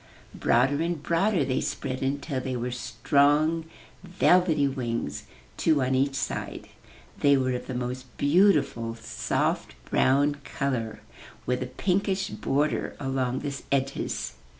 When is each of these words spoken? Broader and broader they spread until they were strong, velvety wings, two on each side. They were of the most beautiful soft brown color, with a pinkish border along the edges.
Broader 0.33 0.81
and 0.81 1.03
broader 1.03 1.45
they 1.45 1.61
spread 1.61 2.01
until 2.01 2.41
they 2.41 2.55
were 2.55 2.71
strong, 2.71 3.65
velvety 4.03 4.67
wings, 4.67 5.25
two 5.57 5.83
on 5.83 5.93
each 5.93 6.15
side. 6.15 6.69
They 7.19 7.37
were 7.37 7.53
of 7.53 7.67
the 7.67 7.75
most 7.75 8.17
beautiful 8.17 8.95
soft 8.95 9.75
brown 9.91 10.37
color, 10.43 11.01
with 11.45 11.61
a 11.61 11.67
pinkish 11.67 12.29
border 12.29 12.95
along 12.99 13.41
the 13.41 13.55
edges. 13.71 14.33